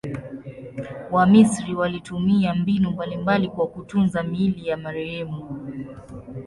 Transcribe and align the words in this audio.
Wamisri 1.11 1.73
walitumia 1.75 2.55
mbinu 2.55 2.91
mbalimbali 2.91 3.47
kwa 3.47 3.67
kutunza 3.67 4.23
miili 4.23 4.67
ya 4.67 4.77
marehemu. 4.77 5.61